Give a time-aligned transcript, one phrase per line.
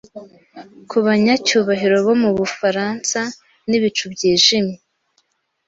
[0.89, 3.19] Kubanyacyubahiro bo mubufaransa
[3.69, 4.77] nibicu byijimye